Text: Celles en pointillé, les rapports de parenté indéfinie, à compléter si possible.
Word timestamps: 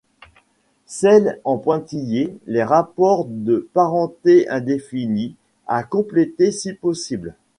Celles 0.87 1.39
en 1.43 1.59
pointillé, 1.59 2.35
les 2.47 2.63
rapports 2.63 3.25
de 3.29 3.69
parenté 3.71 4.49
indéfinie, 4.49 5.35
à 5.67 5.83
compléter 5.83 6.51
si 6.51 6.73
possible. 6.73 7.35